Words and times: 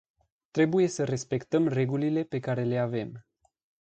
Trebuie 0.51 0.87
să 0.87 1.03
respectăm 1.03 1.67
regulile 1.67 2.23
pe 2.23 2.39
care 2.39 2.63
le 2.63 2.77
avem. 2.77 3.25